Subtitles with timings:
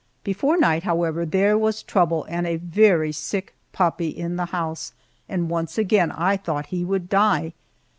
[0.23, 4.93] Before night, however, there was trouble and a very sick puppy in the house,
[5.29, 7.53] and once again I thought he would die.